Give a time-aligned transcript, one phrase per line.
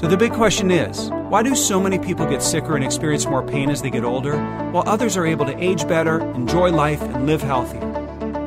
[0.00, 3.46] So the big question is why do so many people get sicker and experience more
[3.46, 4.34] pain as they get older,
[4.70, 7.86] while others are able to age better, enjoy life, and live healthier?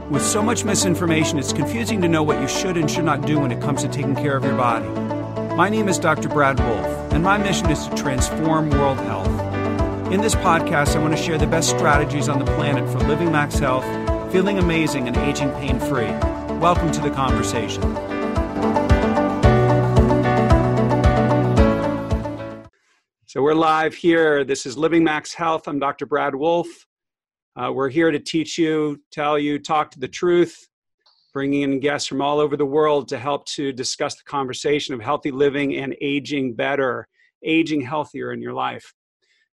[0.10, 3.40] With so much misinformation, it's confusing to know what you should and should not do
[3.40, 4.88] when it comes to taking care of your body.
[5.56, 6.28] My name is Dr.
[6.28, 9.28] Brad Wolfe, and my mission is to transform world health.
[10.12, 13.32] In this podcast, I want to share the best strategies on the planet for living
[13.32, 13.86] max health,
[14.32, 16.10] feeling amazing, and aging pain free.
[16.58, 18.13] Welcome to the conversation.
[23.34, 24.44] So we're live here.
[24.44, 25.68] This is Living Max Health.
[25.68, 26.06] I'm Dr.
[26.06, 26.86] Brad Wolfe.
[27.56, 30.68] Uh, we're here to teach you, tell you, talk to the truth,
[31.34, 35.02] bringing in guests from all over the world to help to discuss the conversation of
[35.02, 37.08] healthy living and aging better,
[37.44, 38.94] aging healthier in your life.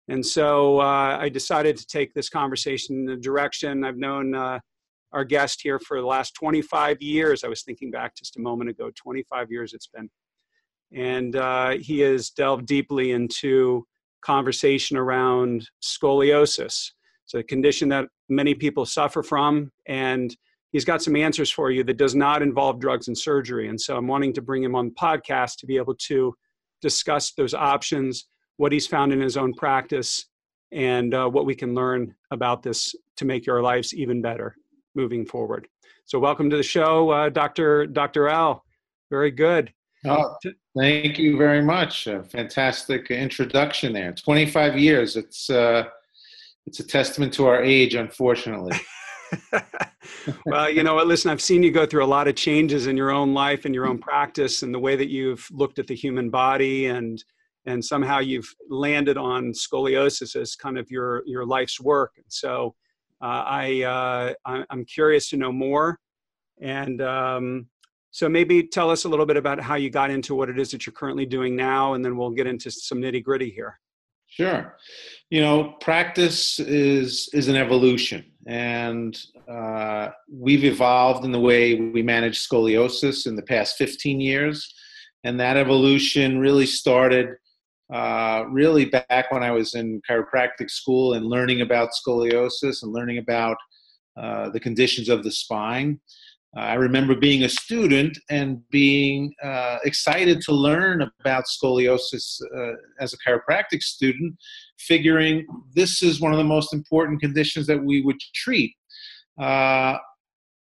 [0.08, 3.84] And so uh, I decided to take this conversation in a direction.
[3.84, 4.58] I've known uh,
[5.12, 7.44] our guest here for the last 25 years.
[7.44, 10.10] I was thinking back just a moment ago, 25 years it's been
[10.94, 13.86] and uh, he has delved deeply into
[14.22, 16.92] conversation around scoliosis.
[17.26, 20.36] It's a condition that many people suffer from, and
[20.72, 23.68] he's got some answers for you that does not involve drugs and surgery.
[23.68, 26.34] And so I'm wanting to bring him on the podcast to be able to
[26.82, 30.26] discuss those options, what he's found in his own practice,
[30.72, 34.56] and uh, what we can learn about this to make your lives even better
[34.96, 35.68] moving forward.
[36.06, 37.86] So welcome to the show, uh, Dr.
[37.86, 38.28] Dr.
[38.28, 38.64] Al.
[39.10, 39.74] Very good.
[40.08, 40.36] Oh,
[40.78, 42.08] thank you very much.
[42.08, 44.14] A fantastic introduction there.
[44.14, 45.16] 25 years.
[45.16, 45.86] It's uh,
[46.66, 48.78] it's a testament to our age, unfortunately.
[50.46, 51.08] well, you know what?
[51.08, 53.74] Listen, I've seen you go through a lot of changes in your own life and
[53.74, 57.24] your own practice, and the way that you've looked at the human body, and
[57.66, 62.14] and somehow you've landed on scoliosis as kind of your your life's work.
[62.16, 62.76] And so,
[63.22, 66.00] uh, I uh, I'm curious to know more,
[66.62, 67.68] and um,
[68.18, 70.72] so maybe tell us a little bit about how you got into what it is
[70.72, 73.80] that you're currently doing now, and then we'll get into some nitty gritty here.
[74.26, 74.76] Sure.
[75.30, 79.16] You know, practice is is an evolution, and
[79.48, 84.74] uh, we've evolved in the way we manage scoliosis in the past 15 years,
[85.24, 87.36] and that evolution really started
[87.94, 93.20] uh, really back when I was in chiropractic school and learning about scoliosis and learning
[93.20, 93.58] about
[94.20, 96.00] uh, the conditions of the spine.
[96.56, 103.14] I remember being a student and being uh, excited to learn about scoliosis uh, as
[103.14, 104.36] a chiropractic student,
[104.80, 108.74] figuring this is one of the most important conditions that we would treat.
[109.40, 109.98] Uh,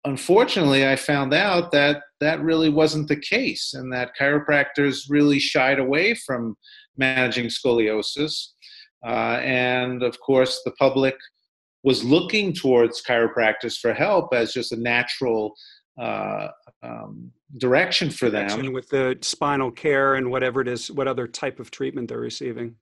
[0.06, 5.80] unfortunately, I found out that that really wasn't the case and that chiropractors really shied
[5.80, 6.57] away from
[6.97, 8.50] managing scoliosis.
[9.06, 11.16] Uh, and of course, the public
[11.84, 15.56] was looking towards chiropractors for help as just a natural
[16.00, 16.47] uh,
[16.84, 18.73] um, direction for them.
[18.73, 22.75] With the spinal care and whatever it is what other type of treatment they're receiving.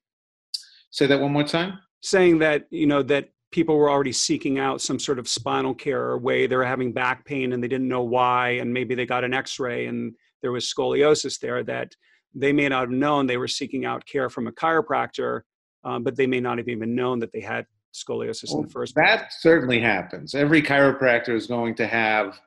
[0.92, 1.80] Say that one more time.
[2.02, 6.04] Saying that you know that people were already seeking out some sort of spinal care
[6.04, 9.06] or way they were having back pain and they didn't know why and maybe they
[9.06, 11.96] got an x-ray and there was scoliosis there that
[12.36, 15.42] they may not have known they were seeking out care from a chiropractor
[15.86, 17.66] um, but they may not have even known that they had
[17.98, 19.06] scoliosis well, in the first place.
[19.08, 20.36] That certainly happens.
[20.36, 22.40] Every chiropractor is going to have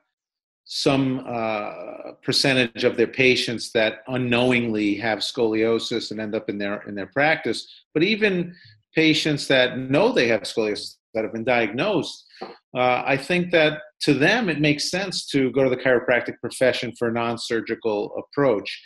[0.65, 6.81] some uh, percentage of their patients that unknowingly have scoliosis and end up in their
[6.87, 7.67] in their practice.
[7.93, 8.55] But even
[8.95, 14.13] patients that know they have scoliosis that have been diagnosed, uh, I think that to
[14.13, 18.81] them it makes sense to go to the chiropractic profession for a non-surgical approach.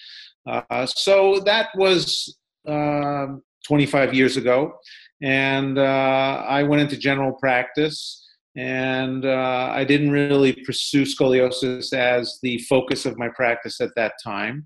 [0.47, 2.35] Uh, so that was
[2.67, 4.73] um, 25 years ago
[5.21, 8.21] and uh, I went into general practice.
[8.57, 14.13] And uh, I didn't really pursue scoliosis as the focus of my practice at that
[14.23, 14.65] time.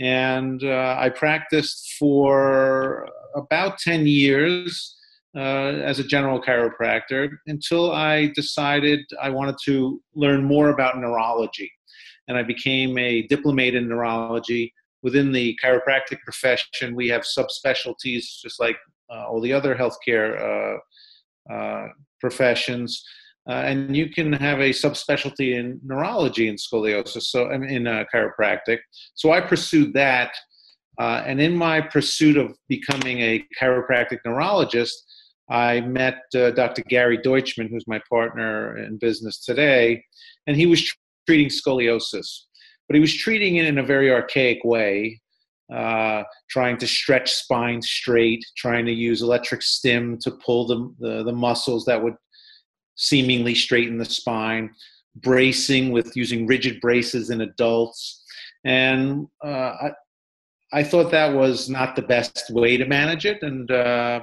[0.00, 4.96] And uh, I practiced for about 10 years
[5.36, 11.70] uh, as a general chiropractor until I decided I wanted to learn more about neurology.
[12.28, 14.72] And I became a diplomate in neurology.
[15.02, 18.76] Within the chiropractic profession, we have subspecialties, just like
[19.10, 20.78] all the other healthcare
[21.50, 21.88] uh, uh,
[22.20, 23.04] professions.
[23.46, 27.84] and you can have a subspecialty in neurology and scoliosis, so in
[28.14, 28.78] chiropractic.
[29.14, 30.34] So I pursued that,
[30.98, 35.04] and in my pursuit of becoming a chiropractic neurologist,
[35.50, 36.82] I met uh, Dr.
[36.88, 40.02] Gary Deutschman, who's my partner in business today,
[40.46, 40.90] and he was
[41.26, 42.26] treating scoliosis.
[42.88, 45.20] But he was treating it in a very archaic way
[45.72, 51.24] uh, trying to stretch spine straight, trying to use electric stim to pull the, the,
[51.24, 52.14] the muscles that would
[52.96, 54.70] seemingly straighten the spine,
[55.16, 58.22] bracing with using rigid braces in adults.
[58.64, 59.90] And uh, I,
[60.72, 64.20] I thought that was not the best way to manage it, and uh,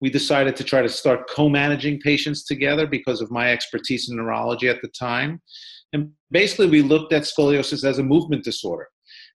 [0.00, 4.68] we decided to try to start co-managing patients together because of my expertise in neurology
[4.68, 5.40] at the time.
[5.92, 8.88] And basically, we looked at scoliosis as a movement disorder,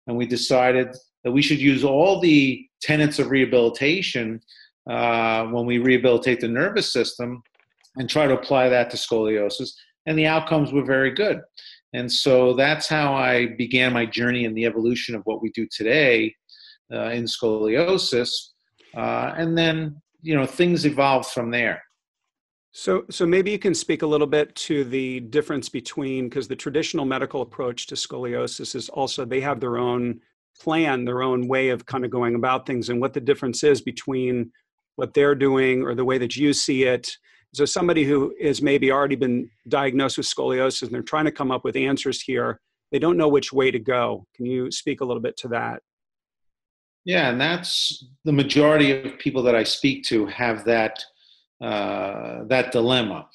[0.08, 0.90] and we decided
[1.24, 4.42] that we should use all the tenets of rehabilitation
[4.90, 7.42] uh, when we rehabilitate the nervous system
[7.98, 9.72] and try to apply that to scoliosis.
[10.06, 11.42] And the outcomes were very good.
[11.94, 15.68] And so that's how I began my journey in the evolution of what we do
[15.72, 16.34] today
[16.92, 18.32] uh, in scoliosis.
[18.96, 21.82] Uh, and then, you know, things evolved from there.
[22.74, 26.56] So, so maybe you can speak a little bit to the difference between because the
[26.56, 30.22] traditional medical approach to scoliosis is also they have their own
[30.62, 33.81] plan, their own way of kind of going about things, and what the difference is
[33.81, 34.52] between
[34.96, 37.18] what they're doing or the way that you see it.
[37.54, 41.52] So, somebody who is maybe already been diagnosed with scoliosis and they're trying to come
[41.52, 42.60] up with answers here,
[42.92, 44.25] they don't know which way to go.
[44.36, 45.81] Can you speak a little bit to that?
[47.04, 51.04] Yeah, and that's the majority of people that I speak to have that
[51.62, 53.28] uh, that dilemma.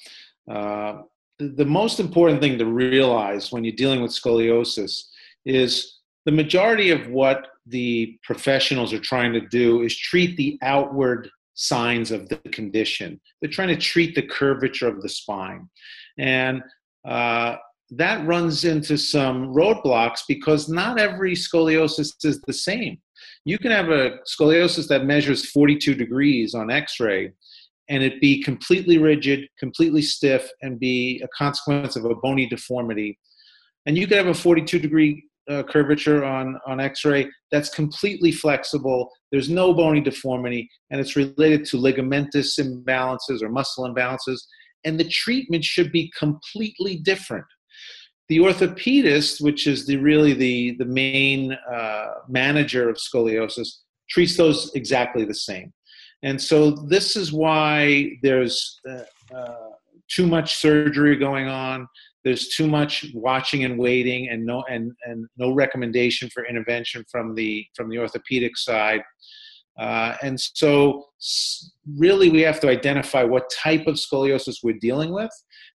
[0.49, 1.01] Uh,
[1.39, 5.03] the most important thing to realize when you're dealing with scoliosis
[5.45, 5.96] is
[6.27, 12.11] the majority of what the professionals are trying to do is treat the outward signs
[12.11, 13.19] of the condition.
[13.39, 15.69] They're trying to treat the curvature of the spine.
[16.19, 16.61] And
[17.07, 17.55] uh,
[17.91, 22.97] that runs into some roadblocks because not every scoliosis is the same.
[23.45, 27.31] You can have a scoliosis that measures 42 degrees on x ray,
[27.87, 33.17] and it be completely rigid, completely stiff, and be a consequence of a bony deformity.
[33.85, 38.31] And you could have a 42 degree uh, curvature on, on x ray that's completely
[38.31, 39.09] flexible.
[39.31, 44.39] There's no bony deformity, and it's related to ligamentous imbalances or muscle imbalances.
[44.83, 47.45] And the treatment should be completely different.
[48.29, 53.69] The orthopedist, which is the, really the, the main uh, manager of scoliosis,
[54.09, 55.73] treats those exactly the same.
[56.23, 59.69] And so this is why there's uh, uh,
[60.09, 61.87] too much surgery going on.
[62.27, 67.35] There's too much watching and waiting, and no and and no recommendation for intervention from
[67.35, 69.01] the from the orthopedic side.
[69.79, 71.05] Uh, and so,
[71.95, 75.31] really, we have to identify what type of scoliosis we're dealing with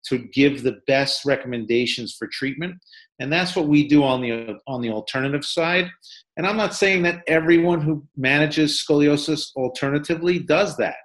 [0.06, 2.76] to give the best recommendations for treatment.
[3.20, 5.90] And that's what we do on the on the alternative side.
[6.38, 10.96] And I'm not saying that everyone who manages scoliosis alternatively does that.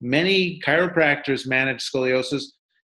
[0.00, 2.44] Many chiropractors manage scoliosis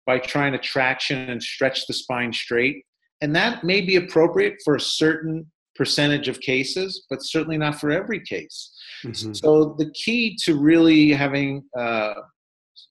[0.05, 2.83] by trying to traction and stretch the spine straight.
[3.21, 5.45] And that may be appropriate for a certain
[5.75, 8.73] percentage of cases, but certainly not for every case.
[9.03, 9.33] Mm-hmm.
[9.33, 12.13] So the key to really having uh,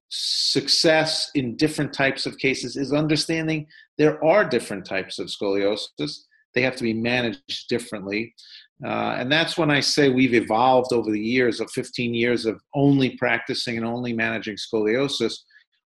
[0.09, 3.67] success in different types of cases is understanding
[3.99, 6.19] there are different types of scoliosis.
[6.55, 8.35] They have to be managed differently.
[8.85, 12.61] Uh, and that's when I say we've evolved over the years of 15 years of
[12.75, 15.35] only practicing and only managing scoliosis.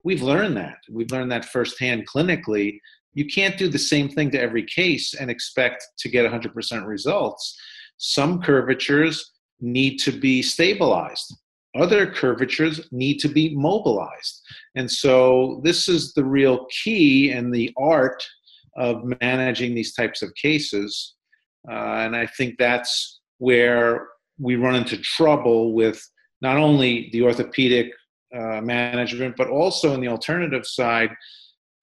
[0.07, 0.79] We've learned that.
[0.89, 2.79] We've learned that firsthand clinically.
[3.15, 7.59] You can't do the same thing to every case and expect to get 100% results.
[7.99, 11.35] Some curvatures need to be stabilized,
[11.75, 14.43] other curvatures need to be mobilized.
[14.77, 18.23] And so, this is the real key and the art
[18.77, 21.17] of managing these types of cases
[21.69, 24.09] uh, and I think that's where
[24.39, 26.01] we run into trouble with
[26.41, 27.93] not only the orthopedic
[28.35, 31.11] uh, management, but also in the alternative side.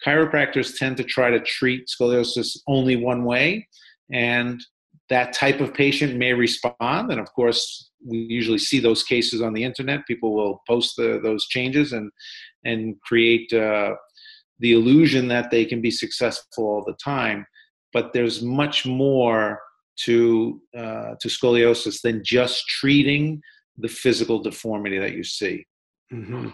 [0.05, 3.67] Chiropractors tend to try to treat scoliosis only one way,
[4.11, 4.61] and
[5.09, 7.11] that type of patient may respond.
[7.11, 10.05] And of course, we usually see those cases on the internet.
[10.05, 12.11] People will post the, those changes and
[12.65, 13.95] and create uh,
[14.59, 17.45] the illusion that they can be successful all the time.
[17.91, 19.59] But there's much more
[20.05, 23.41] to uh, to scoliosis than just treating
[23.77, 25.65] the physical deformity that you see.
[26.11, 26.49] Mm-hmm.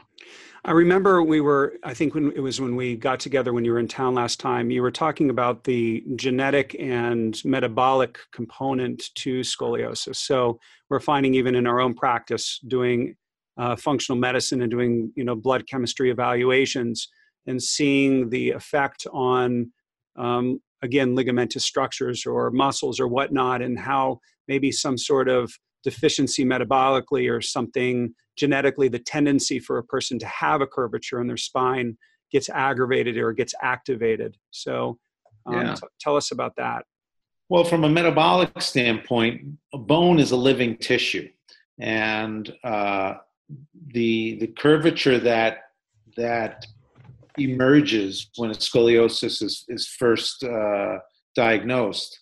[0.66, 3.72] I remember we were, I think when it was when we got together when you
[3.72, 9.40] were in town last time, you were talking about the genetic and metabolic component to
[9.40, 10.18] scoliosis.
[10.18, 13.16] So we're finding even in our own practice doing
[13.58, 17.08] uh, functional medicine and doing, you know, blood chemistry evaluations
[17.48, 19.72] and seeing the effect on
[20.18, 25.52] um, again ligamentous structures or muscles or whatnot and how maybe some sort of
[25.84, 31.28] deficiency metabolically or something genetically the tendency for a person to have a curvature in
[31.28, 31.98] their spine
[32.32, 34.38] gets aggravated or gets activated.
[34.52, 34.98] So
[35.46, 35.74] um, yeah.
[35.76, 36.86] t- tell us about that.
[37.50, 39.42] Well from a metabolic standpoint
[39.74, 41.28] a bone is a living tissue.
[41.80, 43.16] And uh,
[43.94, 45.60] the the curvature that
[46.18, 46.66] that
[47.38, 50.98] emerges when a scoliosis is, is first uh,
[51.36, 52.20] diagnosed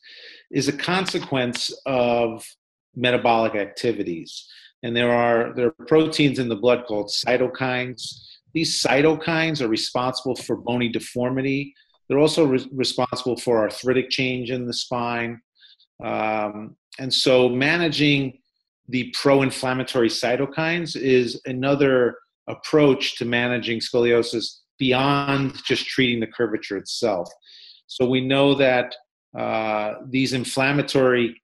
[0.51, 2.45] is a consequence of
[2.97, 4.45] metabolic activities.
[4.83, 8.01] And there are there are proteins in the blood called cytokines.
[8.53, 11.73] These cytokines are responsible for bony deformity.
[12.07, 15.41] They're also re- responsible for arthritic change in the spine.
[16.03, 18.39] Um, and so managing
[18.89, 27.29] the pro-inflammatory cytokines is another approach to managing scoliosis beyond just treating the curvature itself.
[27.87, 28.95] So we know that
[29.37, 31.41] uh, these inflammatory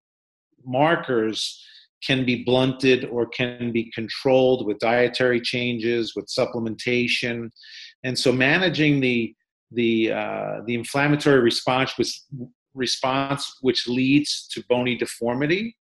[0.65, 1.62] markers
[2.05, 7.50] can be blunted or can be controlled with dietary changes, with supplementation,
[8.03, 9.34] and so managing the
[9.72, 12.22] the uh, the inflammatory response which
[12.74, 15.75] response which leads to bony deformity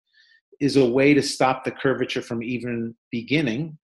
[0.60, 3.78] is a way to stop the curvature from even beginning.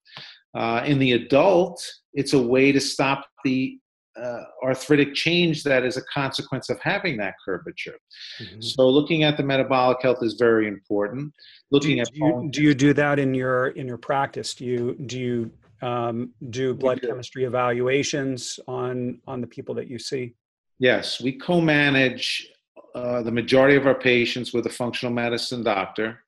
[0.55, 3.77] Uh, in the adult, it's a way to stop the
[4.21, 7.97] uh, arthritic change that is a consequence of having that curvature.
[8.39, 8.61] Mm-hmm.
[8.61, 11.33] So, looking at the metabolic health is very important.
[11.71, 14.55] Looking do, at do you, do you do that in your in your practice?
[14.55, 17.07] Do you do you um, do blood do.
[17.07, 20.33] chemistry evaluations on on the people that you see?
[20.79, 22.47] Yes, we co-manage
[22.93, 26.23] uh, the majority of our patients with a functional medicine doctor.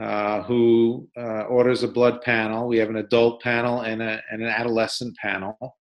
[0.00, 2.66] Uh, who uh, orders a blood panel.
[2.66, 5.76] We have an adult panel and, a, and an adolescent panel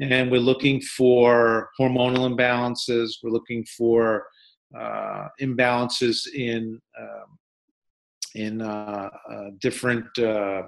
[0.00, 3.14] and we're looking for hormonal imbalances.
[3.22, 4.26] We're looking for
[4.78, 7.38] uh, imbalances in um,
[8.34, 10.62] in uh, uh, different uh,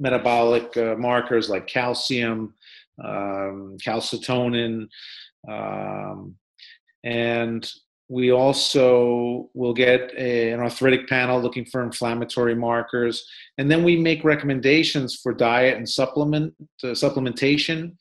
[0.00, 2.54] metabolic uh, markers like calcium,
[3.02, 4.88] um, calcitonin,
[5.48, 6.34] um,
[7.04, 7.70] and
[8.08, 13.24] we also will get a, an arthritic panel looking for inflammatory markers,
[13.58, 16.52] and then we make recommendations for diet and supplement
[16.82, 17.92] uh, supplementation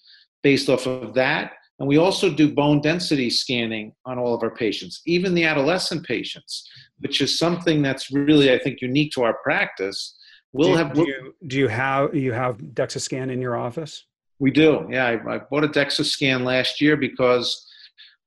[0.45, 1.53] based off of that.
[1.79, 6.05] And we also do bone density scanning on all of our patients, even the adolescent
[6.05, 10.15] patients, which is something that's really, I think, unique to our practice.
[10.53, 10.93] We'll do, have.
[10.93, 14.05] Do you, do you have you have DEXA scan in your office?
[14.37, 14.87] We do.
[14.91, 17.49] Yeah, I, I bought a DEXA scan last year because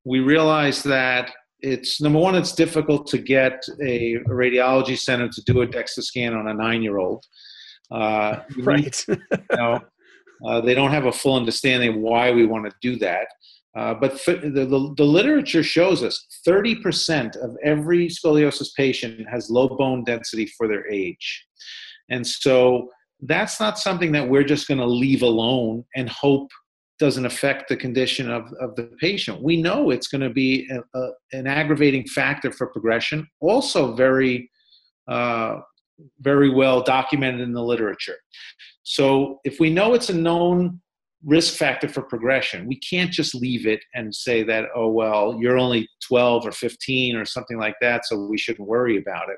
[0.04, 5.42] we realized that it's number one, it's difficult to get a, a radiology center to
[5.42, 7.24] do a DEXA scan on a nine-year-old.
[7.92, 9.04] Uh, right.
[9.08, 9.16] you
[9.52, 9.80] know,
[10.46, 13.28] uh, they don't have a full understanding of why we want to do that.
[13.76, 19.68] Uh, but the, the, the, literature shows us 30% of every scoliosis patient has low
[19.68, 21.46] bone density for their age.
[22.08, 22.88] And so
[23.20, 26.50] that's not something that we're just going to leave alone and hope
[26.98, 29.42] doesn't affect the condition of, of the patient.
[29.42, 34.50] We know it's going to be a, a, an aggravating factor for progression, also very,
[35.06, 35.60] uh,
[36.20, 38.16] very well documented in the literature.
[38.82, 40.80] So if we know it's a known
[41.24, 45.58] risk factor for progression, we can't just leave it and say that, oh, well, you're
[45.58, 49.36] only 12 or 15 or something like that, so we shouldn't worry about it.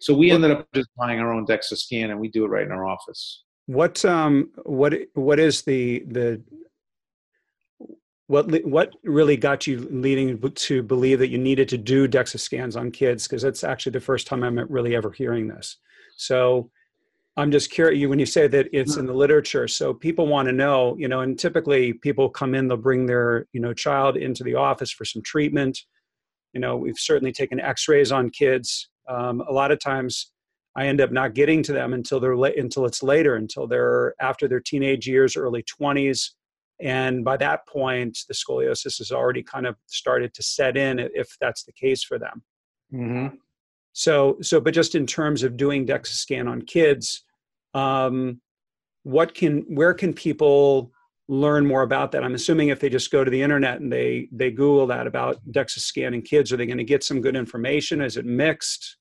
[0.00, 2.66] So we ended up just buying our own DEXA scan and we do it right
[2.66, 3.44] in our office.
[3.66, 6.40] What um what what is the the
[8.28, 12.76] what what really got you leading to believe that you needed to do DEXA scans
[12.76, 13.26] on kids?
[13.26, 15.76] Because that's actually the first time I'm really ever hearing this.
[16.16, 16.70] So
[17.36, 19.68] I'm just curious you when you say that it's in the literature.
[19.68, 23.46] So people want to know, you know, and typically people come in, they'll bring their,
[23.52, 25.78] you know, child into the office for some treatment.
[26.54, 28.88] You know, we've certainly taken X-rays on kids.
[29.08, 30.32] Um, a lot of times,
[30.74, 34.14] I end up not getting to them until they're late, until it's later, until they're
[34.20, 36.30] after their teenage years, early 20s,
[36.80, 41.36] and by that point, the scoliosis has already kind of started to set in, if
[41.40, 42.42] that's the case for them.
[42.92, 43.36] Mm-hmm.
[43.92, 47.24] So, so, but just in terms of doing DEXA scan on kids,
[47.72, 48.40] um,
[49.06, 50.90] what can where can people
[51.28, 54.28] learn more about that i'm assuming if they just go to the internet and they
[54.32, 58.00] they google that about dexa scanning kids are they going to get some good information
[58.00, 58.96] is it mixed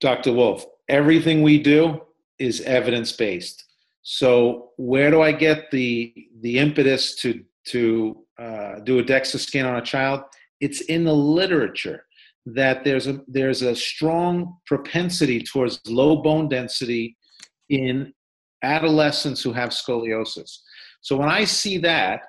[0.00, 1.98] dr wolfe everything we do
[2.38, 3.64] is evidence based
[4.10, 9.66] so where do i get the the impetus to to uh, do a dexa scan
[9.66, 10.22] on a child
[10.60, 12.04] it's in the literature
[12.54, 17.16] that there's a there's a strong propensity towards low bone density
[17.68, 18.12] in
[18.62, 20.58] adolescents who have scoliosis.
[21.00, 22.22] So when I see that,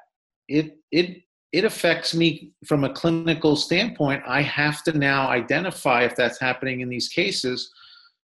[0.48, 1.22] it it
[1.52, 4.22] it affects me from a clinical standpoint.
[4.28, 7.72] I have to now identify if that's happening in these cases.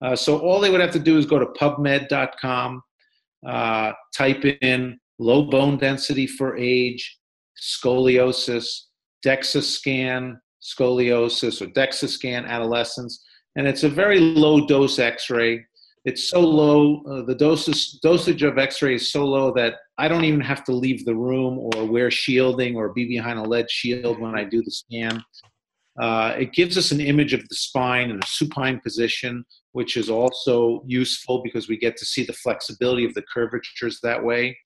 [0.01, 2.83] Uh, so all they would have to do is go to PubMed.com,
[3.47, 7.19] uh, type in low bone density for age,
[7.61, 8.67] scoliosis,
[9.25, 13.23] DEXA scan scoliosis or DEXA scan adolescents,
[13.55, 15.63] and it's a very low dose X-ray.
[16.05, 20.25] It's so low uh, the doses, dosage of x-ray is so low that i don't
[20.25, 24.19] even have to leave the room or wear shielding or be behind a lead shield
[24.19, 25.23] when i do the scan.
[25.99, 30.09] Uh, it gives us an image of the spine in a supine position, which is
[30.09, 34.57] also useful because we get to see the flexibility of the curvatures that way.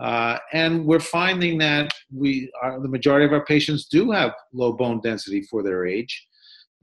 [0.00, 4.72] Uh, and we're finding that we are, the majority of our patients do have low
[4.72, 6.26] bone density for their age.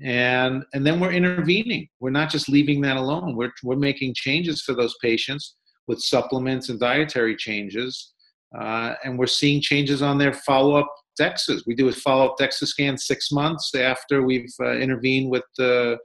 [0.02, 1.88] And, and then we're intervening.
[2.00, 3.36] We're not just leaving that alone.
[3.36, 5.56] We're, we're making changes for those patients
[5.88, 8.14] with supplements and dietary changes.
[8.58, 11.64] Uh, and we're seeing changes on their follow up DEXAs.
[11.68, 15.98] We do a follow up DEXA scan six months after we've uh, intervened with the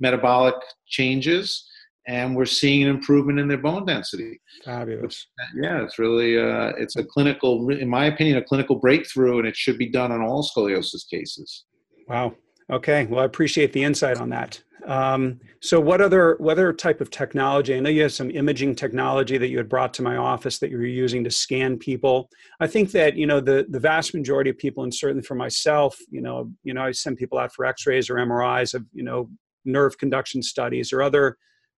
[0.00, 0.54] metabolic
[0.86, 1.68] changes
[2.06, 4.40] and we're seeing an improvement in their bone density.
[4.64, 5.26] Fabulous.
[5.54, 9.56] Yeah, it's really uh, it's a clinical, in my opinion, a clinical breakthrough, and it
[9.56, 11.64] should be done on all scoliosis cases.
[12.08, 12.34] Wow.
[12.70, 13.06] Okay.
[13.06, 14.62] Well, I appreciate the insight on that.
[14.86, 17.74] Um, so, what other what other type of technology?
[17.74, 20.70] I know you have some imaging technology that you had brought to my office that
[20.70, 22.28] you were using to scan people.
[22.60, 25.96] I think that you know the the vast majority of people, and certainly for myself,
[26.10, 29.30] you know, you know, I send people out for X-rays or MRIs of you know
[29.64, 31.36] nerve conduction studies or other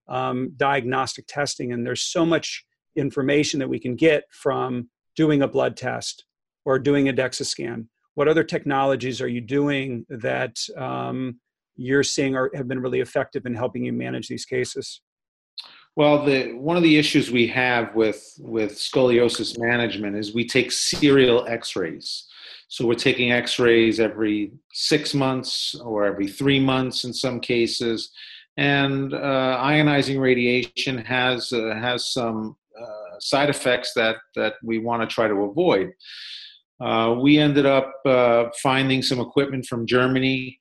[0.08, 1.72] um, diagnostic testing.
[1.72, 2.64] And there's so much
[2.96, 6.24] information that we can get from doing a blood test
[6.64, 7.88] or doing a DEXA scan.
[8.14, 11.38] What other technologies are you doing that um,
[11.76, 15.02] you're seeing are, have been really effective in helping you manage these cases?
[15.96, 20.70] Well, the, one of the issues we have with, with scoliosis management is we take
[20.70, 22.26] serial x rays.
[22.68, 28.10] So we're taking x rays every six months or every three months in some cases
[28.56, 35.02] and uh, ionizing radiation has uh, has some uh, side effects that that we want
[35.02, 35.92] to try to avoid.
[36.80, 40.58] Uh, we ended up uh, finding some equipment from Germany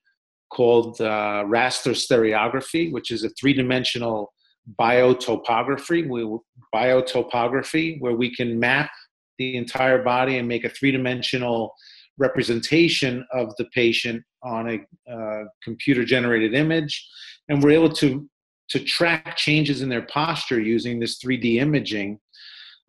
[0.50, 4.32] called uh, raster stereography, which is a three-dimensional
[4.80, 6.08] biotopography.
[6.08, 6.40] We,
[6.74, 8.90] biotopography, where we can map
[9.38, 11.74] the entire body and make a three-dimensional
[12.18, 17.08] representation of the patient on a computer-generated image
[17.50, 18.28] and we're able to
[18.70, 22.20] to track changes in their posture using this 3D imaging,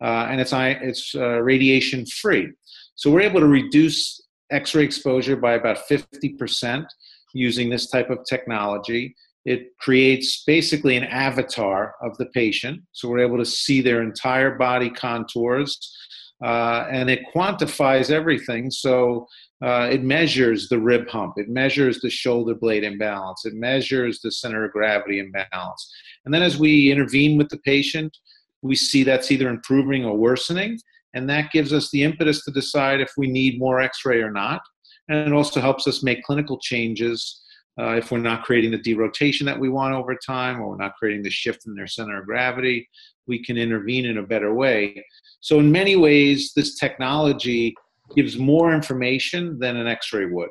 [0.01, 2.51] uh, and it's it's uh, radiation free.
[2.95, 4.19] So we're able to reduce
[4.51, 6.85] X-ray exposure by about 50%
[7.33, 9.15] using this type of technology.
[9.45, 14.55] It creates basically an avatar of the patient, so we're able to see their entire
[14.55, 15.77] body contours,
[16.43, 18.69] uh, and it quantifies everything.
[18.69, 19.27] So
[19.63, 24.31] uh, it measures the rib hump, it measures the shoulder blade imbalance, it measures the
[24.31, 25.91] center of gravity imbalance.
[26.25, 28.15] And then as we intervene with the patient,
[28.61, 30.79] we see that's either improving or worsening.
[31.13, 34.31] And that gives us the impetus to decide if we need more x ray or
[34.31, 34.61] not.
[35.09, 37.41] And it also helps us make clinical changes
[37.79, 40.95] uh, if we're not creating the derotation that we want over time or we're not
[40.95, 42.89] creating the shift in their center of gravity.
[43.27, 45.03] We can intervene in a better way.
[45.41, 47.75] So, in many ways, this technology
[48.15, 50.49] gives more information than an x-ray would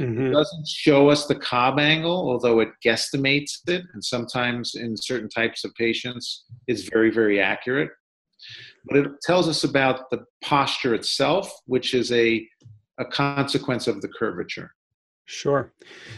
[0.00, 0.26] mm-hmm.
[0.26, 5.28] it doesn't show us the Cobb angle although it guesstimates it and sometimes in certain
[5.28, 7.90] types of patients it's very very accurate
[8.86, 12.46] but it tells us about the posture itself which is a,
[12.98, 14.74] a consequence of the curvature
[15.26, 15.72] Sure.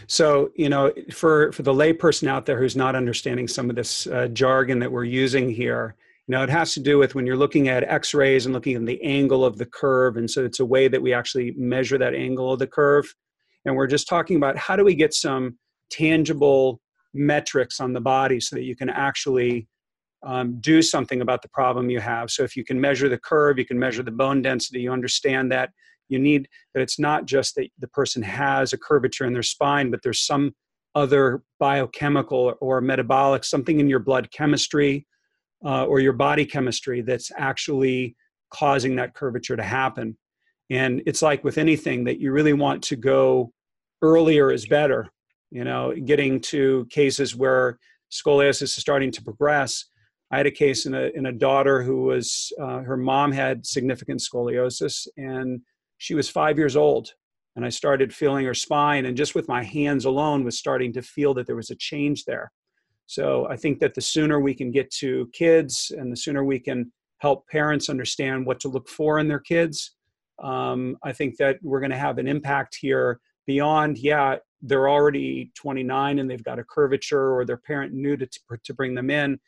[0.07, 4.05] So, you know, for for the layperson out there who's not understanding some of this
[4.07, 5.95] uh, jargon that we're using here,
[6.27, 8.85] you know, it has to do with when you're looking at x-rays and looking at
[8.85, 10.17] the angle of the curve.
[10.17, 13.13] And so it's a way that we actually measure that angle of the curve.
[13.63, 15.57] And we're just talking about how do we get some
[15.89, 16.81] tangible
[17.13, 19.67] metrics on the body so that you can actually
[20.23, 22.29] um, do something about the problem you have.
[22.29, 25.51] So if you can measure the curve, you can measure the bone density, you understand
[25.53, 25.71] that
[26.09, 29.91] you need that it's not just that the person has a curvature in their spine,
[29.91, 30.53] but there's some
[30.95, 35.05] other biochemical or metabolic, something in your blood chemistry,
[35.63, 38.15] uh, or your body chemistry that's actually
[38.51, 40.17] causing that curvature to happen.
[40.69, 43.51] And it's like with anything that you really want to go
[44.01, 45.09] earlier is better.
[45.49, 47.79] You know, getting to cases where
[48.11, 49.85] scoliosis is starting to progress.
[50.29, 53.65] I had a case in a in a daughter who was uh, her mom had
[53.65, 55.61] significant scoliosis and
[55.97, 57.13] she was five years old
[57.55, 61.01] and I started feeling her spine and just with my hands alone was starting to
[61.01, 62.51] feel that there was a change there.
[63.07, 66.59] So I think that the sooner we can get to kids and the sooner we
[66.59, 69.95] can help parents understand what to look for in their kids,
[70.43, 75.51] um, I think that we're going to have an impact here beyond, yeah, they're already
[75.55, 78.27] 29 and they've got a curvature or their parent knew to,
[78.65, 79.39] to bring them in.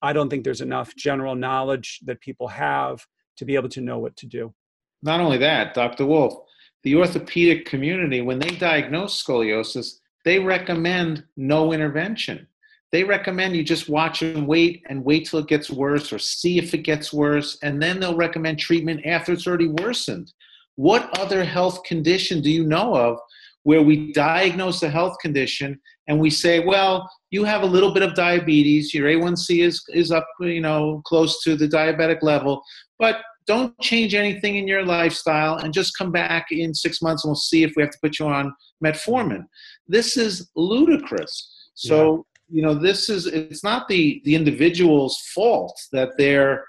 [0.00, 3.04] I don't think there's enough general knowledge that people have
[3.36, 4.54] to be able to know what to do.
[5.02, 6.06] Not only that, Dr.
[6.06, 6.38] Wolfe,
[6.82, 12.46] the orthopedic community, when they diagnose scoliosis, they recommend no intervention
[12.90, 16.58] they recommend you just watch and wait and wait till it gets worse or see
[16.58, 20.32] if it gets worse and then they'll recommend treatment after it's already worsened
[20.76, 23.18] what other health condition do you know of
[23.64, 28.02] where we diagnose a health condition and we say, well, you have a little bit
[28.02, 32.62] of diabetes, your A1C is, is up, you know, close to the diabetic level,
[32.98, 33.16] but
[33.48, 37.34] don't change anything in your lifestyle and just come back in six months and we'll
[37.36, 39.44] see if we have to put you on metformin.
[39.88, 41.70] This is ludicrous.
[41.74, 42.56] So, yeah.
[42.56, 46.62] you know, this is, it's not the, the individual's fault that they're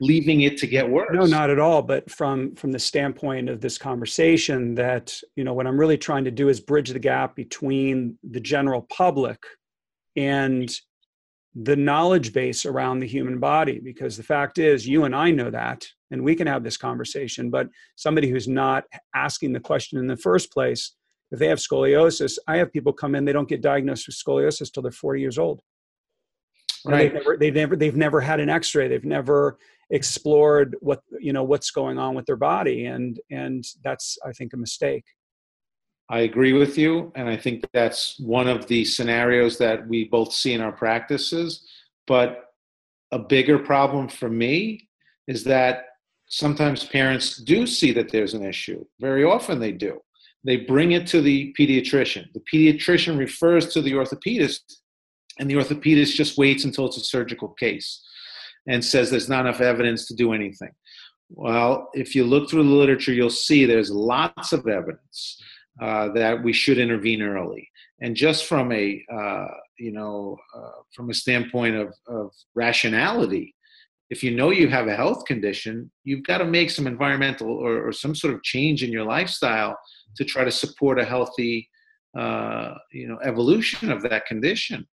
[0.00, 1.10] leaving it to get worse.
[1.12, 1.82] No, not at all.
[1.82, 6.24] But from, from the standpoint of this conversation that, you know, what I'm really trying
[6.24, 9.42] to do is bridge the gap between the general public
[10.16, 10.72] and
[11.56, 15.50] the knowledge base around the human body because the fact is you and I know
[15.50, 20.06] that and we can have this conversation but somebody who's not asking the question in
[20.06, 20.92] the first place
[21.30, 24.72] if they have scoliosis i have people come in they don't get diagnosed with scoliosis
[24.72, 25.62] till they're 40 years old
[26.84, 27.12] right.
[27.12, 29.58] They've never, they've never they've never had an x-ray they've never
[29.90, 34.52] explored what you know what's going on with their body and and that's i think
[34.52, 35.04] a mistake
[36.08, 40.32] i agree with you and i think that's one of the scenarios that we both
[40.32, 41.66] see in our practices
[42.06, 42.46] but
[43.12, 44.88] a bigger problem for me
[45.26, 45.86] is that
[46.30, 48.84] sometimes parents do see that there's an issue.
[49.00, 50.00] Very often they do.
[50.44, 52.24] They bring it to the pediatrician.
[52.32, 54.60] The pediatrician refers to the orthopedist,
[55.38, 58.02] and the orthopedist just waits until it's a surgical case
[58.68, 60.70] and says there's not enough evidence to do anything.
[61.30, 65.42] Well, if you look through the literature, you'll see there's lots of evidence
[65.80, 67.68] uh, that we should intervene early.
[68.00, 69.46] And just from a uh,
[69.78, 73.54] you know uh, from a standpoint of, of rationality,
[74.10, 77.86] if you know you have a health condition, you've got to make some environmental or,
[77.86, 79.78] or some sort of change in your lifestyle
[80.16, 81.68] to try to support a healthy,
[82.18, 84.86] uh, you know, evolution of that condition.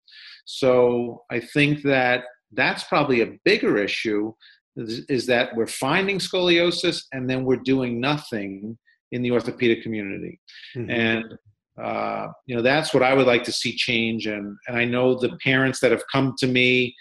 [0.46, 4.34] So I think that that's probably a bigger issue
[4.76, 8.78] is, is that we're finding scoliosis and then we're doing nothing
[9.12, 10.40] in the orthopedic community.
[10.76, 10.92] Mm-hmm.
[10.92, 11.34] And
[11.82, 14.28] uh, you know that's what I would like to see change.
[14.28, 16.96] And and I know the parents that have come to me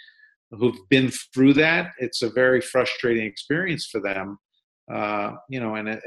[0.58, 4.38] who've been through that, it's a very frustrating experience for them.
[4.92, 6.00] Uh, you know, and it,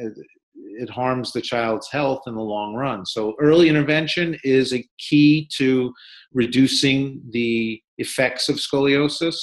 [0.55, 3.05] it, harms the child's health in the long run.
[3.05, 5.91] So early intervention is a key to
[6.31, 9.35] reducing the effects of scoliosis.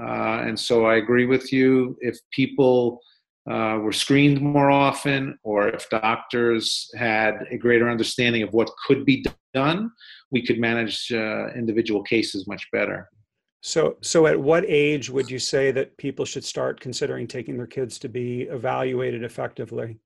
[0.00, 1.96] Uh, and so I agree with you.
[2.00, 3.00] If people
[3.50, 9.04] uh, were screened more often, or if doctors had a greater understanding of what could
[9.04, 9.90] be done,
[10.30, 13.08] we could manage uh, individual cases much better.
[13.66, 17.66] So, so at what age would you say that people should start considering taking their
[17.66, 19.96] kids to be evaluated effectively?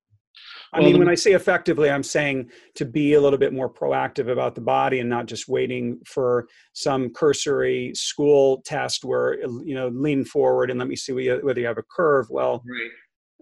[0.72, 3.52] I well, mean, the, when I say effectively, I'm saying to be a little bit
[3.52, 9.40] more proactive about the body and not just waiting for some cursory school test where
[9.40, 12.28] you know lean forward and let me see whether you have a curve.
[12.30, 12.90] Well, right.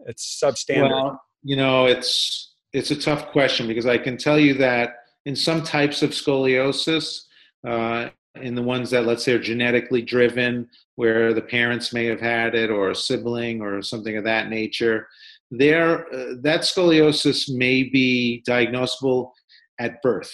[0.06, 0.92] it's substandard.
[0.92, 4.94] Well, you know, it's it's a tough question because I can tell you that
[5.26, 7.20] in some types of scoliosis,
[7.68, 8.08] uh,
[8.42, 12.54] in the ones that let's say are genetically driven where the parents may have had
[12.54, 15.06] it or a sibling or something of that nature
[15.50, 19.30] there uh, that scoliosis may be diagnosable
[19.78, 20.32] at birth.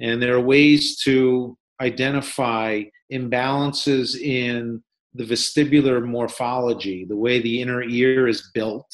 [0.00, 4.82] And there are ways to identify imbalances in
[5.14, 8.86] the vestibular morphology the way the inner ear is built.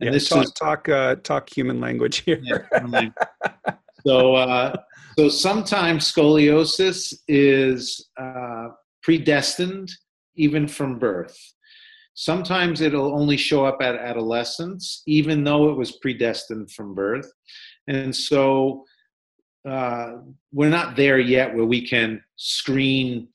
[0.00, 2.40] And yeah, this talk, is talk uh, talk human language here.
[2.42, 3.08] Yeah,
[4.06, 4.74] so uh,
[5.18, 8.68] so sometimes scoliosis is uh,
[9.02, 9.90] predestined
[10.36, 11.38] even from birth.
[12.14, 17.30] Sometimes it'll only show up at adolescence, even though it was predestined from birth.
[17.88, 18.84] And so
[19.68, 20.18] uh,
[20.52, 23.28] we're not there yet where we can screen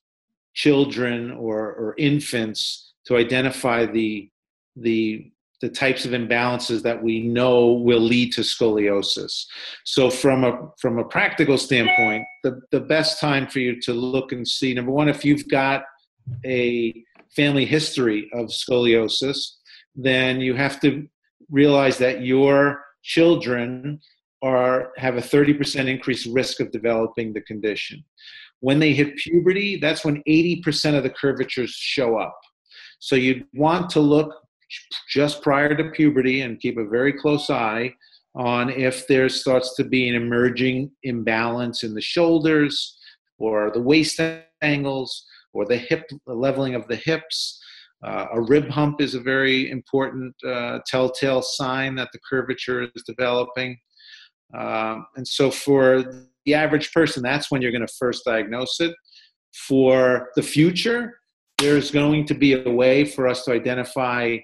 [0.54, 4.30] children or, or infants to identify the
[4.76, 9.46] the the types of imbalances that we know will lead to scoliosis.
[9.86, 14.32] So from a from a practical standpoint, the, the best time for you to look
[14.32, 15.84] and see number one, if you've got
[16.46, 17.04] a
[17.36, 19.38] family history of scoliosis,
[19.96, 21.08] then you have to
[21.50, 24.00] realize that your children
[24.44, 28.04] are have a 30% increased risk of developing the condition.
[28.60, 32.38] When they hit puberty, that's when 80% of the curvatures show up.
[33.00, 34.34] So you'd want to look
[35.10, 37.94] just prior to puberty and keep a very close eye
[38.36, 42.98] on if there starts to be an emerging imbalance in the shoulders
[43.40, 44.20] or the waist
[44.62, 47.60] angles or the hip the leveling of the hips.
[48.06, 53.04] Uh, a rib hump is a very important uh, telltale sign that the curvature is
[53.08, 53.76] developing.
[54.56, 58.96] Um, and so, for the average person, that's when you're going to first diagnose it.
[59.68, 61.20] For the future,
[61.58, 64.38] there's going to be a way for us to identify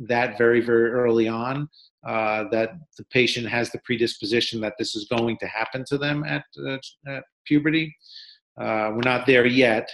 [0.00, 1.68] that very very early on
[2.06, 6.24] uh, that the patient has the predisposition that this is going to happen to them
[6.24, 7.94] at, uh, at puberty.
[8.60, 9.88] Uh, we're not there yet,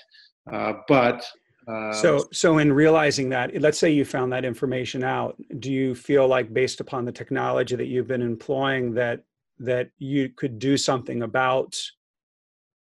[0.53, 1.25] uh, but
[1.67, 5.95] uh, so, so in realizing that, let's say you found that information out, do you
[5.95, 9.25] feel like, based upon the technology that you've been employing, that
[9.61, 11.81] that you could do something about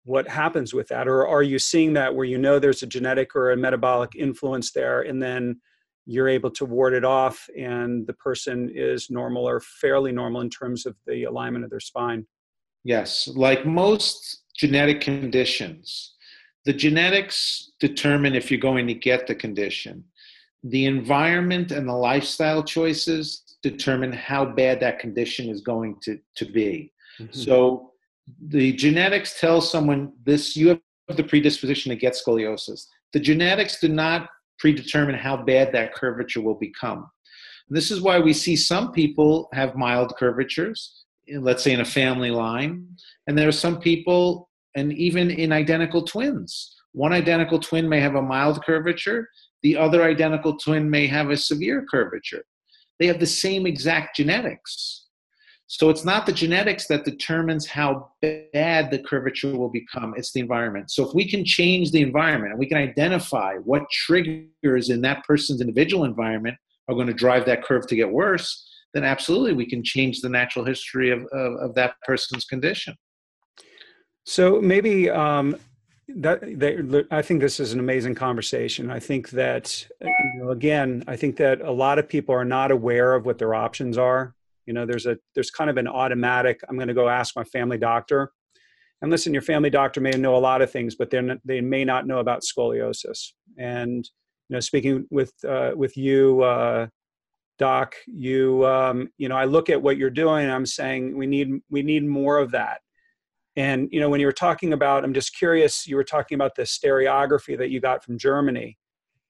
[0.05, 3.35] what happens with that, or are you seeing that where you know there's a genetic
[3.35, 5.59] or a metabolic influence there, and then
[6.05, 10.49] you're able to ward it off, and the person is normal or fairly normal in
[10.49, 12.25] terms of the alignment of their spine?
[12.83, 16.13] Yes, like most genetic conditions,
[16.65, 20.03] the genetics determine if you're going to get the condition.
[20.63, 26.45] The environment and the lifestyle choices determine how bad that condition is going to, to
[26.45, 26.91] be.
[27.19, 27.37] Mm-hmm.
[27.37, 27.91] So
[28.47, 32.85] the genetics tell someone this you have the predisposition to get scoliosis.
[33.11, 37.07] The genetics do not predetermine how bad that curvature will become.
[37.69, 41.05] This is why we see some people have mild curvatures,
[41.39, 42.87] let's say in a family line,
[43.27, 46.75] and there are some people and even in identical twins.
[46.91, 49.27] One identical twin may have a mild curvature,
[49.61, 52.43] the other identical twin may have a severe curvature.
[52.99, 55.02] They have the same exact genetics.
[55.75, 60.39] So it's not the genetics that determines how bad the curvature will become, it's the
[60.39, 60.91] environment.
[60.91, 65.23] So if we can change the environment and we can identify what triggers in that
[65.23, 66.57] person's individual environment
[66.87, 70.29] are going to drive that curve to get worse, then absolutely we can change the
[70.29, 72.93] natural history of, of, of that person's condition.
[74.25, 75.57] So maybe um,
[76.07, 78.91] that I think this is an amazing conversation.
[78.91, 82.69] I think that you know, again, I think that a lot of people are not
[82.69, 84.35] aware of what their options are.
[84.65, 86.61] You know, there's a there's kind of an automatic.
[86.67, 88.31] I'm going to go ask my family doctor.
[89.01, 91.85] And listen, your family doctor may know a lot of things, but they they may
[91.85, 93.31] not know about scoliosis.
[93.57, 94.07] And
[94.49, 96.87] you know, speaking with uh, with you, uh,
[97.59, 100.49] Doc, you um, you know, I look at what you're doing.
[100.49, 102.79] I'm saying we need we need more of that
[103.55, 105.85] and you know, when you were talking about, I'm just curious.
[105.85, 108.77] You were talking about the stereography that you got from Germany.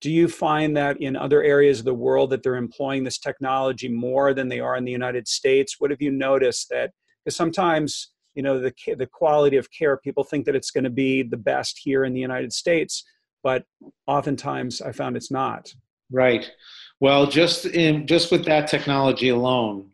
[0.04, 3.88] Do you find that in other areas of the world that they're employing this technology
[3.88, 5.78] more than they are in the United States?
[5.80, 6.92] What have you noticed that?
[7.24, 10.90] Because sometimes you know the the quality of care, people think that it's going to
[10.90, 13.06] be the best here in the United States,
[13.44, 13.64] but
[14.06, 15.74] oftentimes I found it's not.
[16.12, 16.52] Right.
[17.00, 19.90] Well, just in just with that technology alone,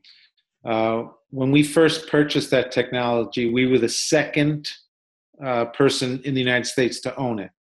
[0.66, 4.72] uh, when we first purchased that technology, we were the second
[5.46, 7.52] uh, person in the United States to own it.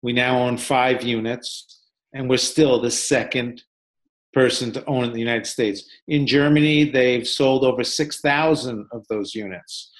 [0.00, 1.73] We now own five units,
[2.14, 3.62] and we're still the second
[4.32, 5.84] person to own in the United States.
[6.08, 9.90] In Germany, they've sold over 6,000 of those units.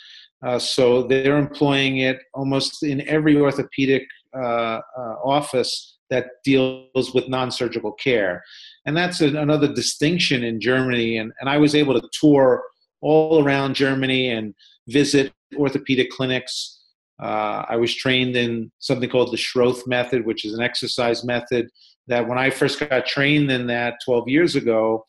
[0.44, 7.28] Uh, so they're employing it almost in every orthopedic uh, uh, office that deals with
[7.28, 8.42] non surgical care.
[8.84, 11.16] And that's a, another distinction in Germany.
[11.16, 12.62] And, and I was able to tour
[13.00, 14.54] all around Germany and
[14.88, 16.80] visit orthopedic clinics.
[17.22, 21.68] Uh, I was trained in something called the Schroth method, which is an exercise method
[22.08, 25.04] that when I first got trained in that 12 years ago,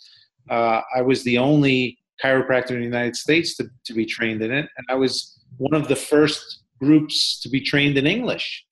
[0.49, 4.51] uh, I was the only chiropractor in the United States to, to be trained in
[4.51, 4.67] it.
[4.77, 8.65] And I was one of the first groups to be trained in English.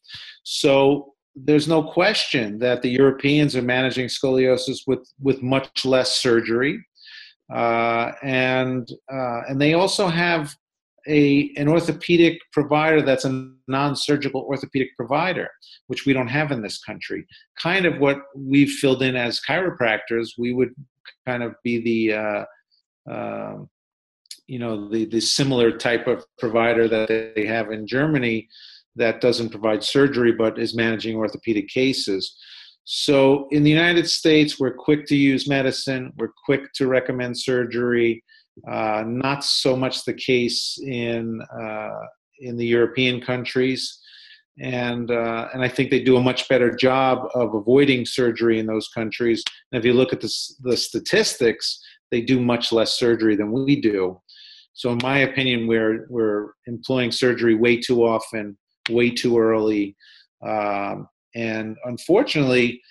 [0.44, 6.84] So there's no question that the Europeans are managing scoliosis with, with much less surgery.
[7.54, 10.56] Uh, and uh, and they also have
[11.08, 15.50] a an orthopedic provider that's a non-surgical orthopedic provider,
[15.88, 17.26] which we don't have in this country.
[17.60, 20.74] Kind of what we've filled in as chiropractors, we would
[21.28, 23.58] kind of be the uh, uh,
[24.48, 28.48] you know the the similar type of provider that they have in Germany
[28.96, 32.38] that doesn't provide surgery but is managing orthopedic cases.
[32.86, 38.24] So in the United States, we're quick to use medicine, we're quick to recommend surgery.
[38.68, 42.00] Uh, not so much the case in uh,
[42.40, 44.00] in the European countries,
[44.62, 48.68] and uh, and I think they do a much better job of avoiding surgery in
[48.68, 49.44] those countries.
[49.72, 51.80] And if you look at the the statistics,
[52.12, 54.22] they do much less surgery than we do.
[54.74, 58.58] So in my opinion, we're we're employing surgery way too often,
[58.90, 59.96] way too early.
[60.46, 62.82] Um, and unfortunately,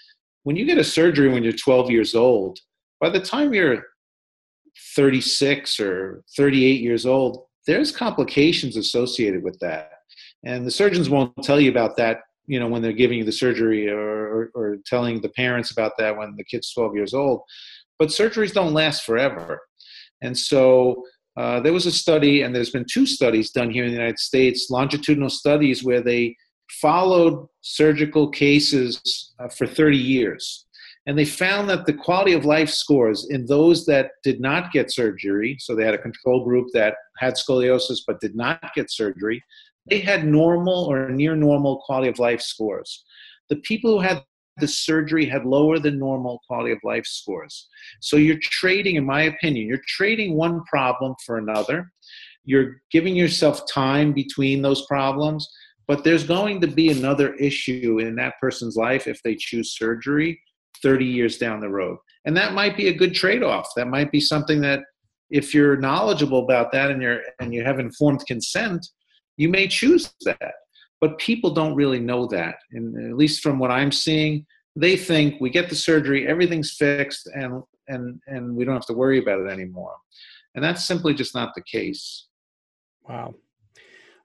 [0.43, 2.59] when you get a surgery when you're 12 years old,
[3.01, 3.85] by the time you're
[4.95, 9.91] 36 or 38 years old, there's complications associated with that.
[10.45, 13.33] And the surgeons won't tell you about that, you know, when they're giving you the
[13.33, 17.43] surgery or, or, or telling the parents about that when the kid's 12 years old.
[17.99, 19.61] But surgeries don't last forever.
[20.23, 21.05] And so
[21.37, 24.19] uh, there was a study, and there's been two studies done here in the United
[24.19, 26.37] States, longitudinal studies where they
[26.81, 30.67] followed surgical cases uh, for 30 years.
[31.07, 34.93] And they found that the quality of life scores in those that did not get
[34.93, 39.43] surgery, so they had a control group that had scoliosis but did not get surgery,
[39.91, 43.05] they had normal or near normal quality of life scores.
[43.49, 44.23] The people who had
[44.59, 47.69] the surgery had lower than normal quality of life scores.
[48.01, 51.91] So you're trading, in my opinion, you're trading one problem for another.
[52.45, 55.49] You're giving yourself time between those problems,
[55.89, 60.39] but there's going to be another issue in that person's life if they choose surgery
[60.83, 61.99] 30 years down the road.
[62.25, 63.69] And that might be a good trade-off.
[63.77, 64.81] That might be something that
[65.31, 68.87] if you're knowledgeable about that and you're and you have informed consent,
[69.37, 70.53] you may choose that.
[71.01, 72.57] But people don't really know that.
[72.73, 77.29] And at least from what I'm seeing, they think we get the surgery, everything's fixed,
[77.35, 79.97] and and and we don't have to worry about it anymore.
[80.55, 82.27] And that's simply just not the case.
[83.09, 83.35] Wow.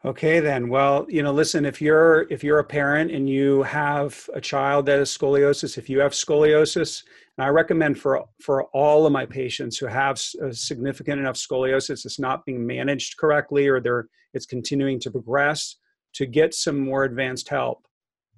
[0.08, 0.70] Okay then.
[0.70, 4.86] Well, you know, listen, if you're if you're a parent and you have a child
[4.86, 7.04] that has scoliosis, if you have scoliosis,
[7.38, 12.20] and I recommend for for all of my patients who have significant enough scoliosis, it's
[12.20, 15.76] not being managed correctly or they're it's continuing to progress,
[16.14, 17.86] to get some more advanced help.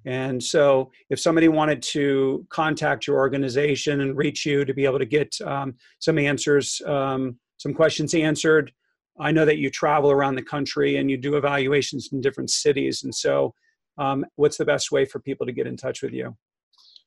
[0.05, 4.97] And so, if somebody wanted to contact your organization and reach you to be able
[4.97, 8.71] to get um, some answers, um, some questions answered,
[9.19, 13.03] I know that you travel around the country and you do evaluations in different cities.
[13.03, 13.53] And so,
[13.97, 16.37] um, what's the best way for people to get in touch with you?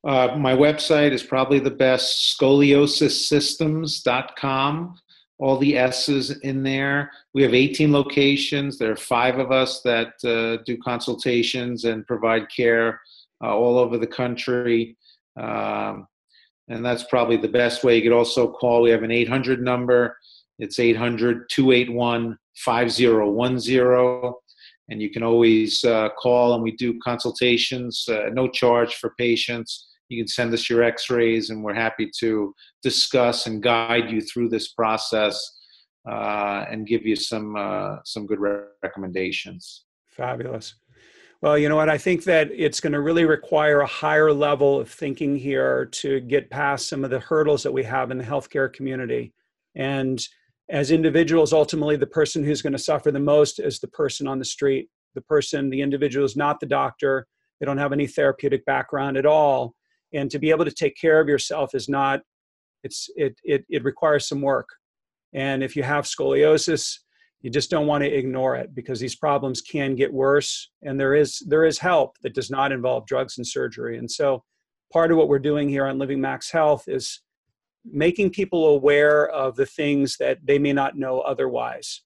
[0.05, 4.99] Uh, my website is probably the best scoliosissystems.com.
[5.39, 7.11] All the S's in there.
[7.35, 8.77] We have 18 locations.
[8.79, 13.01] There are five of us that uh, do consultations and provide care
[13.43, 14.99] uh, all over the country.
[15.37, 16.07] Um,
[16.69, 17.97] and that's probably the best way.
[17.97, 18.83] You could also call.
[18.83, 20.17] We have an 800 number
[20.63, 24.33] it's 800 281 5010.
[24.91, 29.89] And you can always uh, call, and we do consultations, uh, no charge for patients.
[30.09, 34.21] You can send us your x rays, and we're happy to discuss and guide you
[34.21, 35.37] through this process
[36.09, 39.85] uh, and give you some, uh, some good re- recommendations.
[40.07, 40.75] Fabulous.
[41.41, 41.89] Well, you know what?
[41.89, 46.21] I think that it's going to really require a higher level of thinking here to
[46.21, 49.33] get past some of the hurdles that we have in the healthcare community.
[49.75, 50.25] And
[50.71, 54.39] as individuals, ultimately, the person who's going to suffer the most is the person on
[54.39, 54.89] the street.
[55.15, 57.27] The person, the individual is not the doctor.
[57.61, 59.75] They don't have any therapeutic background at all.
[60.15, 62.21] And to be able to take care of yourself is not,
[62.83, 64.69] it's, it, it, it requires some work.
[65.35, 66.99] And if you have scoliosis,
[67.43, 71.15] you just don't want to ignore it because these problems can get worse and there
[71.15, 74.43] is there is help that does not involve drugs and surgery and so
[74.93, 77.21] part of what we're doing here on living max health is
[77.85, 82.03] making people aware of the things that they may not know otherwise.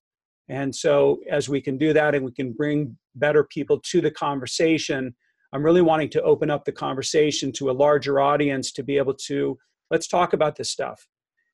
[0.49, 4.11] And so, as we can do that and we can bring better people to the
[4.11, 5.15] conversation,
[5.53, 9.15] I'm really wanting to open up the conversation to a larger audience to be able
[9.27, 9.59] to
[9.91, 11.07] let's talk about this stuff.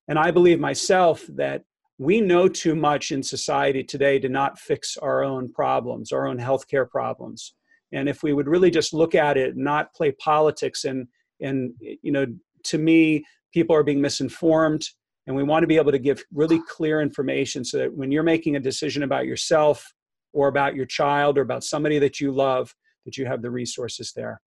[0.07, 1.63] And I believe myself that
[1.97, 6.37] we know too much in society today to not fix our own problems, our own
[6.37, 7.53] healthcare problems.
[7.91, 11.07] And if we would really just look at it, not play politics and
[11.39, 12.25] and you know,
[12.65, 14.85] to me, people are being misinformed
[15.25, 18.23] and we want to be able to give really clear information so that when you're
[18.23, 19.93] making a decision about yourself
[20.33, 22.73] or about your child or about somebody that you love
[23.05, 24.41] that you have the resources there.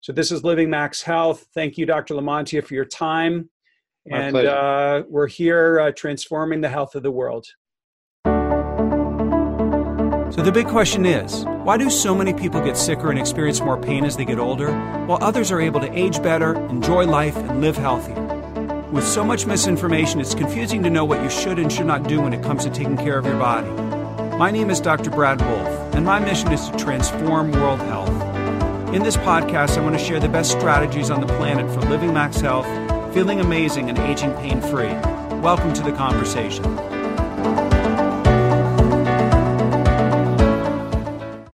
[0.00, 1.46] So this is living max health.
[1.54, 3.50] Thank you dr lamantia for your time.
[4.06, 7.46] My and uh, we're here uh, transforming the health of the world.
[10.34, 13.78] So the big question is why do so many people get sicker and experience more
[13.78, 14.72] pain as they get older
[15.06, 18.21] while others are able to age better enjoy life and live healthier
[18.92, 22.20] with so much misinformation, it's confusing to know what you should and should not do
[22.20, 23.70] when it comes to taking care of your body.
[24.36, 25.08] My name is Dr.
[25.08, 28.10] Brad Wolfe, and my mission is to transform world health.
[28.94, 32.12] In this podcast, I want to share the best strategies on the planet for living
[32.12, 32.66] max health,
[33.14, 34.92] feeling amazing, and aging pain free.
[35.40, 36.62] Welcome to the conversation.